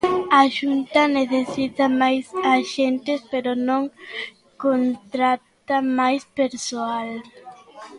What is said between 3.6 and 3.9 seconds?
non